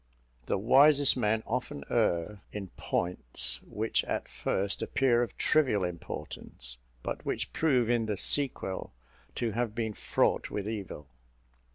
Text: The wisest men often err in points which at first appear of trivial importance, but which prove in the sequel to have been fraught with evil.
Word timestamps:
The 0.47 0.57
wisest 0.57 1.15
men 1.15 1.43
often 1.45 1.83
err 1.87 2.41
in 2.51 2.69
points 2.69 3.61
which 3.61 4.03
at 4.05 4.27
first 4.27 4.81
appear 4.81 5.21
of 5.21 5.37
trivial 5.37 5.83
importance, 5.83 6.79
but 7.03 7.23
which 7.23 7.53
prove 7.53 7.87
in 7.87 8.07
the 8.07 8.17
sequel 8.17 8.93
to 9.35 9.51
have 9.51 9.75
been 9.75 9.93
fraught 9.93 10.49
with 10.49 10.67
evil. 10.67 11.05